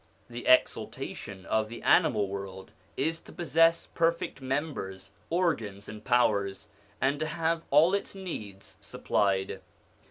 The 0.31 0.47
exaltation 0.47 1.45
of 1.45 1.69
the 1.69 1.83
animal 1.83 2.27
world 2.27 2.71
is 2.97 3.21
to 3.21 3.31
possess 3.31 3.85
perfect 3.93 4.41
members, 4.41 5.11
organs, 5.29 5.87
and 5.87 6.03
powers, 6.03 6.69
and 6.99 7.19
to 7.19 7.27
have 7.27 7.61
all 7.69 7.93
its 7.93 8.15
needs 8.15 8.77
supplied. 8.81 9.61